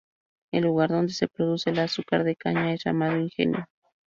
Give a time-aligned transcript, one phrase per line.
[0.51, 3.67] El lugar donde se produce el azúcar de caña es llamado ingenio.